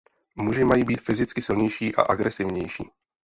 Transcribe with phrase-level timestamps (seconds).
[0.35, 2.83] Muži mají být fyzicky silnější a agresivnější.